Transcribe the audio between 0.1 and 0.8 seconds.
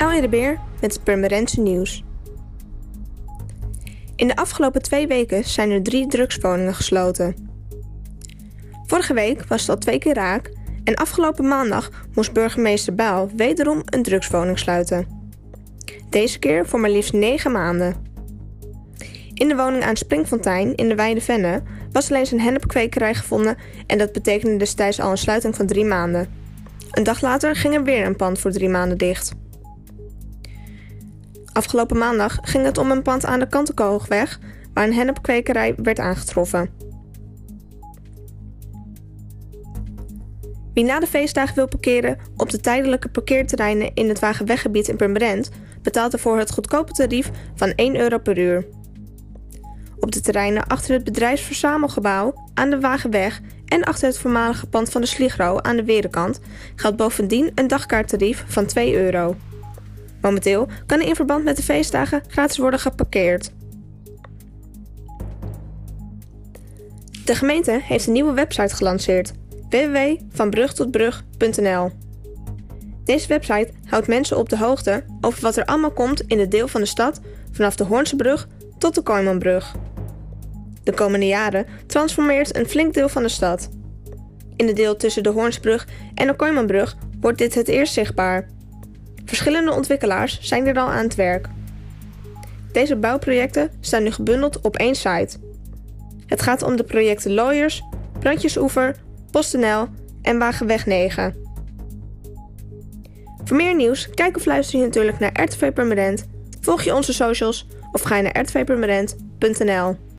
de Beer